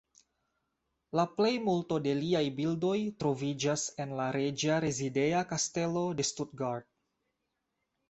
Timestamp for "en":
4.07-4.19